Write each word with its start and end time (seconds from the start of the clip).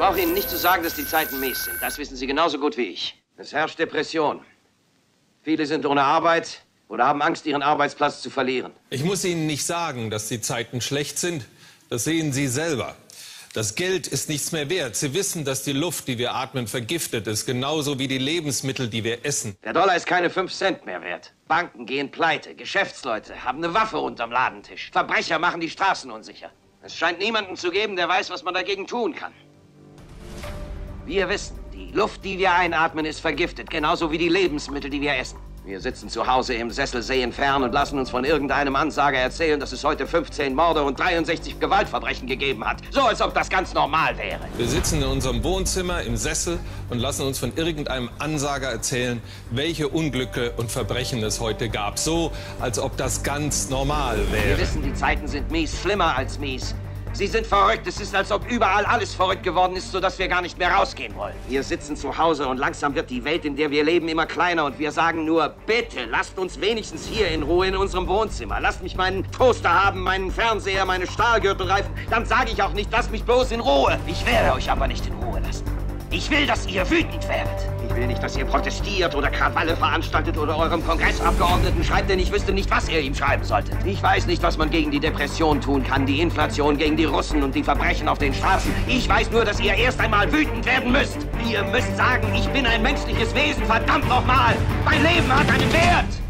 brauche 0.00 0.18
Ihnen 0.18 0.32
nicht 0.32 0.48
zu 0.48 0.56
sagen, 0.56 0.82
dass 0.82 0.94
die 0.94 1.04
Zeiten 1.04 1.40
mies 1.40 1.64
sind. 1.64 1.76
Das 1.82 1.98
wissen 1.98 2.16
Sie 2.16 2.26
genauso 2.26 2.58
gut 2.58 2.78
wie 2.78 2.84
ich. 2.84 3.22
Es 3.36 3.52
herrscht 3.52 3.78
Depression. 3.78 4.40
Viele 5.42 5.66
sind 5.66 5.84
ohne 5.84 6.02
Arbeit 6.02 6.62
oder 6.88 7.06
haben 7.06 7.20
Angst, 7.20 7.44
ihren 7.44 7.60
Arbeitsplatz 7.60 8.22
zu 8.22 8.30
verlieren. 8.30 8.72
Ich 8.88 9.04
muss 9.04 9.26
Ihnen 9.26 9.46
nicht 9.46 9.62
sagen, 9.62 10.08
dass 10.08 10.26
die 10.28 10.40
Zeiten 10.40 10.80
schlecht 10.80 11.18
sind. 11.18 11.44
Das 11.90 12.04
sehen 12.04 12.32
Sie 12.32 12.48
selber. 12.48 12.96
Das 13.52 13.74
Geld 13.74 14.06
ist 14.06 14.30
nichts 14.30 14.52
mehr 14.52 14.70
wert. 14.70 14.96
Sie 14.96 15.12
wissen, 15.12 15.44
dass 15.44 15.64
die 15.64 15.72
Luft, 15.72 16.08
die 16.08 16.16
wir 16.16 16.34
atmen, 16.34 16.66
vergiftet 16.66 17.26
ist, 17.26 17.44
genauso 17.44 17.98
wie 17.98 18.08
die 18.08 18.16
Lebensmittel, 18.16 18.88
die 18.88 19.04
wir 19.04 19.26
essen. 19.26 19.54
Der 19.64 19.74
Dollar 19.74 19.96
ist 19.96 20.06
keine 20.06 20.30
5 20.30 20.50
Cent 20.50 20.86
mehr 20.86 21.02
wert. 21.02 21.34
Banken 21.46 21.84
gehen 21.84 22.10
pleite, 22.10 22.54
Geschäftsleute 22.54 23.44
haben 23.44 23.62
eine 23.62 23.74
Waffe 23.74 23.98
unterm 23.98 24.32
Ladentisch. 24.32 24.88
Verbrecher 24.92 25.38
machen 25.38 25.60
die 25.60 25.68
Straßen 25.68 26.10
unsicher. 26.10 26.50
Es 26.82 26.96
scheint 26.96 27.18
niemanden 27.18 27.54
zu 27.56 27.70
geben, 27.70 27.96
der 27.96 28.08
weiß, 28.08 28.30
was 28.30 28.42
man 28.42 28.54
dagegen 28.54 28.86
tun 28.86 29.14
kann. 29.14 29.34
Wir 31.10 31.28
wissen, 31.28 31.58
die 31.74 31.90
Luft, 31.90 32.24
die 32.24 32.38
wir 32.38 32.54
einatmen, 32.54 33.04
ist 33.04 33.18
vergiftet, 33.18 33.68
genauso 33.68 34.12
wie 34.12 34.18
die 34.18 34.28
Lebensmittel, 34.28 34.88
die 34.88 35.00
wir 35.00 35.16
essen. 35.16 35.38
Wir 35.64 35.80
sitzen 35.80 36.08
zu 36.08 36.24
Hause 36.24 36.54
im 36.54 36.70
Sessel, 36.70 37.02
sehen 37.02 37.32
fern 37.32 37.64
und 37.64 37.72
lassen 37.72 37.98
uns 37.98 38.10
von 38.10 38.24
irgendeinem 38.24 38.76
Ansager 38.76 39.18
erzählen, 39.18 39.58
dass 39.58 39.72
es 39.72 39.82
heute 39.82 40.06
15 40.06 40.54
Morde 40.54 40.84
und 40.84 41.00
63 41.00 41.58
Gewaltverbrechen 41.58 42.28
gegeben 42.28 42.64
hat. 42.64 42.76
So, 42.92 43.00
als 43.00 43.20
ob 43.22 43.34
das 43.34 43.50
ganz 43.50 43.74
normal 43.74 44.16
wäre. 44.18 44.38
Wir 44.56 44.68
sitzen 44.68 45.02
in 45.02 45.08
unserem 45.08 45.42
Wohnzimmer 45.42 46.00
im 46.02 46.16
Sessel 46.16 46.60
und 46.90 47.00
lassen 47.00 47.26
uns 47.26 47.40
von 47.40 47.56
irgendeinem 47.56 48.08
Ansager 48.20 48.68
erzählen, 48.68 49.20
welche 49.50 49.88
Unglücke 49.88 50.52
und 50.58 50.70
Verbrechen 50.70 51.24
es 51.24 51.40
heute 51.40 51.70
gab. 51.70 51.98
So, 51.98 52.30
als 52.60 52.78
ob 52.78 52.96
das 52.96 53.24
ganz 53.24 53.68
normal 53.68 54.16
wäre. 54.30 54.50
Wir 54.50 54.58
wissen, 54.60 54.84
die 54.84 54.94
Zeiten 54.94 55.26
sind 55.26 55.50
mies, 55.50 55.76
schlimmer 55.82 56.16
als 56.16 56.38
mies. 56.38 56.76
Sie 57.12 57.26
sind 57.26 57.46
verrückt. 57.46 57.86
Es 57.86 58.00
ist, 58.00 58.14
als 58.14 58.30
ob 58.30 58.48
überall 58.50 58.84
alles 58.84 59.14
verrückt 59.14 59.42
geworden 59.42 59.76
ist, 59.76 59.90
sodass 59.90 60.18
wir 60.18 60.28
gar 60.28 60.42
nicht 60.42 60.58
mehr 60.58 60.70
rausgehen 60.70 61.14
wollen. 61.16 61.34
Wir 61.48 61.62
sitzen 61.62 61.96
zu 61.96 62.16
Hause 62.16 62.46
und 62.46 62.56
langsam 62.56 62.94
wird 62.94 63.10
die 63.10 63.24
Welt, 63.24 63.44
in 63.44 63.56
der 63.56 63.70
wir 63.70 63.84
leben, 63.84 64.08
immer 64.08 64.26
kleiner. 64.26 64.64
Und 64.64 64.78
wir 64.78 64.92
sagen 64.92 65.24
nur, 65.24 65.52
bitte, 65.66 66.04
lasst 66.06 66.38
uns 66.38 66.60
wenigstens 66.60 67.06
hier 67.06 67.28
in 67.28 67.42
Ruhe 67.42 67.66
in 67.66 67.76
unserem 67.76 68.06
Wohnzimmer. 68.06 68.60
Lasst 68.60 68.82
mich 68.82 68.96
meinen 68.96 69.30
Toaster 69.32 69.84
haben, 69.84 70.00
meinen 70.02 70.30
Fernseher, 70.30 70.84
meine 70.84 71.06
Stahlgürtelreifen. 71.06 71.92
Dann 72.10 72.24
sage 72.24 72.52
ich 72.52 72.62
auch 72.62 72.72
nicht, 72.72 72.90
lasst 72.92 73.10
mich 73.10 73.24
bloß 73.24 73.52
in 73.52 73.60
Ruhe. 73.60 73.98
Ich 74.06 74.24
werde 74.24 74.54
euch 74.54 74.70
aber 74.70 74.86
nicht 74.86 75.04
in 75.06 75.14
Ruhe 75.14 75.40
lassen. 75.40 75.64
Ich 76.10 76.30
will, 76.30 76.46
dass 76.46 76.66
ihr 76.66 76.88
wütend 76.88 77.28
werdet. 77.28 77.79
Ich 77.90 77.96
will 77.96 78.06
nicht, 78.06 78.22
dass 78.22 78.36
ihr 78.36 78.44
protestiert 78.44 79.16
oder 79.16 79.30
Krawalle 79.30 79.76
veranstaltet 79.76 80.38
oder 80.38 80.56
eurem 80.56 80.86
Kongressabgeordneten 80.86 81.82
schreibt, 81.82 82.08
denn 82.08 82.20
ich 82.20 82.30
wüsste 82.30 82.52
nicht, 82.52 82.70
was 82.70 82.88
ihr 82.88 83.00
ihm 83.00 83.16
schreiben 83.16 83.42
solltet. 83.42 83.74
Ich 83.84 84.00
weiß 84.00 84.26
nicht, 84.26 84.42
was 84.44 84.56
man 84.56 84.70
gegen 84.70 84.92
die 84.92 85.00
Depression 85.00 85.60
tun 85.60 85.82
kann, 85.82 86.06
die 86.06 86.20
Inflation, 86.20 86.78
gegen 86.78 86.96
die 86.96 87.06
Russen 87.06 87.42
und 87.42 87.52
die 87.52 87.64
Verbrechen 87.64 88.08
auf 88.08 88.18
den 88.18 88.32
Straßen. 88.32 88.72
Ich 88.86 89.08
weiß 89.08 89.32
nur, 89.32 89.44
dass 89.44 89.58
ihr 89.58 89.74
erst 89.74 89.98
einmal 89.98 90.32
wütend 90.32 90.64
werden 90.66 90.92
müsst. 90.92 91.18
Ihr 91.50 91.64
müsst 91.64 91.96
sagen, 91.96 92.28
ich 92.32 92.48
bin 92.50 92.64
ein 92.64 92.80
menschliches 92.80 93.34
Wesen, 93.34 93.64
verdammt 93.64 94.08
nochmal. 94.08 94.54
Mein 94.84 95.02
Leben 95.02 95.28
hat 95.28 95.50
einen 95.50 95.72
Wert. 95.72 96.29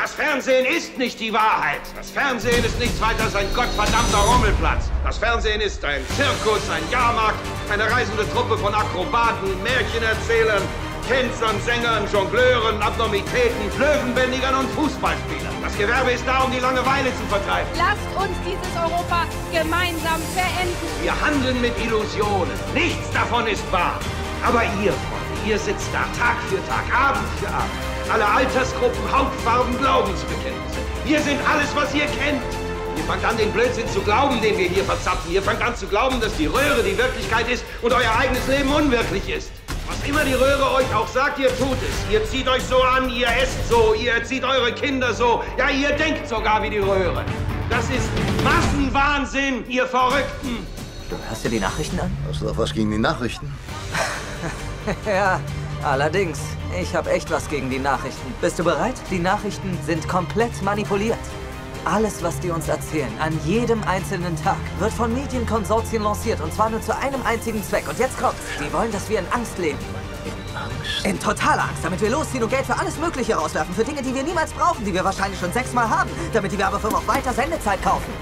Das 0.00 0.14
Fernsehen 0.14 0.64
ist 0.64 0.96
nicht 0.96 1.18
die 1.18 1.32
Wahrheit. 1.32 1.80
Das 1.96 2.10
Fernsehen 2.10 2.64
ist 2.64 2.78
nichts 2.78 3.00
weiter 3.00 3.24
als 3.24 3.34
ein 3.34 3.52
gottverdammter 3.52 4.18
Rummelplatz. 4.18 4.84
Das 5.02 5.18
Fernsehen 5.18 5.60
ist 5.60 5.84
ein 5.84 6.06
Zirkus, 6.14 6.70
ein 6.70 6.88
Jahrmarkt, 6.88 7.40
eine 7.68 7.90
reisende 7.90 8.22
Truppe 8.30 8.56
von 8.58 8.72
Akrobaten, 8.72 9.60
Märchenerzählern, 9.64 10.62
Tänzern, 11.08 11.60
Sängern, 11.62 12.06
Jongleuren, 12.12 12.80
Abnormitäten, 12.80 13.76
Löwenbändigern 13.76 14.54
und 14.54 14.70
Fußballspielern. 14.70 15.54
Das 15.64 15.76
Gewerbe 15.76 16.12
ist 16.12 16.24
da, 16.24 16.44
um 16.44 16.52
die 16.52 16.60
Langeweile 16.60 17.10
zu 17.16 17.24
vertreiben. 17.28 17.68
Lasst 17.74 18.06
uns 18.14 18.36
dieses 18.46 18.76
Europa 18.76 19.26
gemeinsam 19.50 20.22
beenden. 20.36 20.86
Wir 21.02 21.20
handeln 21.20 21.60
mit 21.60 21.76
Illusionen. 21.82 22.54
Nichts 22.72 23.10
davon 23.12 23.48
ist 23.48 23.66
wahr. 23.72 23.98
Aber 24.44 24.62
ihr, 24.82 24.92
Freunde, 24.92 25.46
ihr 25.46 25.58
sitzt 25.58 25.88
da 25.92 26.04
Tag 26.18 26.36
für 26.48 26.64
Tag, 26.68 26.84
Abend 26.94 27.26
für 27.40 27.48
Abend 27.48 27.88
alle 28.10 28.26
Altersgruppen, 28.26 29.12
Hautfarben, 29.12 29.76
Glaubensbekenntnisse. 29.78 30.78
Wir 31.04 31.20
sind 31.20 31.38
alles, 31.48 31.74
was 31.74 31.94
ihr 31.94 32.06
kennt. 32.06 32.42
Ihr 32.96 33.04
fangt 33.04 33.24
an, 33.24 33.36
den 33.36 33.52
Blödsinn 33.52 33.88
zu 33.88 34.00
glauben, 34.00 34.40
den 34.40 34.56
wir 34.58 34.68
hier 34.68 34.84
verzapfen. 34.84 35.32
Ihr 35.32 35.42
fangt 35.42 35.62
an 35.62 35.76
zu 35.76 35.86
glauben, 35.86 36.20
dass 36.20 36.36
die 36.36 36.46
Röhre 36.46 36.82
die 36.82 36.96
Wirklichkeit 36.96 37.48
ist 37.48 37.64
und 37.82 37.92
euer 37.92 38.10
eigenes 38.18 38.46
Leben 38.48 38.72
unwirklich 38.72 39.28
ist. 39.28 39.50
Was 39.86 40.06
immer 40.06 40.24
die 40.24 40.34
Röhre 40.34 40.72
euch 40.74 40.94
auch 40.94 41.08
sagt, 41.08 41.38
ihr 41.38 41.48
tut 41.58 41.78
es. 41.82 42.12
Ihr 42.12 42.24
zieht 42.26 42.48
euch 42.48 42.62
so 42.62 42.82
an, 42.82 43.08
ihr 43.10 43.28
esst 43.28 43.68
so, 43.68 43.94
ihr 43.94 44.12
erzieht 44.12 44.44
eure 44.44 44.72
Kinder 44.72 45.14
so. 45.14 45.42
Ja, 45.56 45.70
ihr 45.70 45.92
denkt 45.92 46.28
sogar 46.28 46.62
wie 46.62 46.70
die 46.70 46.78
Röhre. 46.78 47.24
Das 47.70 47.84
ist 47.84 48.08
Massenwahnsinn, 48.42 49.64
ihr 49.68 49.86
Verrückten. 49.86 50.66
Du 51.08 51.16
hörst 51.28 51.44
dir 51.44 51.50
die 51.50 51.60
Nachrichten 51.60 52.00
an? 52.00 52.16
Hast 52.28 52.40
du 52.40 52.46
doch 52.46 52.58
was 52.58 52.72
gegen 52.72 52.90
die 52.90 52.98
Nachrichten? 52.98 53.54
ja, 55.06 55.40
allerdings. 55.82 56.38
Ich 56.80 56.94
habe 56.94 57.10
echt 57.10 57.30
was 57.30 57.48
gegen 57.48 57.70
die 57.70 57.78
Nachrichten. 57.78 58.32
Bist 58.40 58.58
du 58.58 58.64
bereit? 58.64 58.94
Die 59.10 59.18
Nachrichten 59.18 59.78
sind 59.86 60.06
komplett 60.08 60.62
manipuliert. 60.62 61.18
Alles, 61.84 62.22
was 62.22 62.38
die 62.40 62.50
uns 62.50 62.68
erzählen, 62.68 63.10
an 63.20 63.38
jedem 63.46 63.82
einzelnen 63.84 64.36
Tag, 64.42 64.58
wird 64.78 64.92
von 64.92 65.12
Medienkonsortien 65.14 66.02
lanciert 66.02 66.40
und 66.40 66.52
zwar 66.52 66.68
nur 66.68 66.82
zu 66.82 66.94
einem 66.94 67.22
einzigen 67.24 67.62
Zweck. 67.62 67.88
Und 67.88 67.98
jetzt 67.98 68.18
kommt's. 68.18 68.40
Die 68.60 68.72
wollen, 68.72 68.92
dass 68.92 69.08
wir 69.08 69.20
in 69.20 69.26
Angst 69.32 69.56
leben. 69.58 69.78
In 70.24 70.56
Angst? 70.56 71.06
In 71.06 71.18
totaler 71.18 71.62
Angst, 71.62 71.82
damit 71.84 72.00
wir 72.00 72.10
losziehen 72.10 72.42
und 72.42 72.50
Geld 72.50 72.66
für 72.66 72.78
alles 72.78 72.98
Mögliche 72.98 73.36
rauswerfen. 73.36 73.74
Für 73.74 73.84
Dinge, 73.84 74.02
die 74.02 74.14
wir 74.14 74.22
niemals 74.22 74.52
brauchen, 74.52 74.84
die 74.84 74.92
wir 74.92 75.04
wahrscheinlich 75.04 75.40
schon 75.40 75.52
sechsmal 75.52 75.88
haben. 75.88 76.10
Damit 76.32 76.52
die 76.52 76.58
Werbefirmen 76.58 76.98
auch 76.98 77.06
weiter 77.06 77.32
Sendezeit 77.32 77.82
kaufen. 77.82 78.12